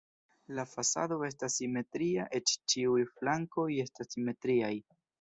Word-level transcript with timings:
La 0.59 0.63
fasado 0.71 1.17
estas 1.27 1.59
simetria, 1.61 2.27
eĉ 2.41 2.57
ĉiuj 2.75 2.99
flankoj 3.15 3.71
estas 3.89 4.15
simetriaj. 4.19 4.77